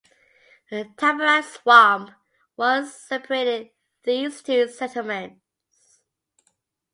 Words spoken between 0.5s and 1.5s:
A tamarack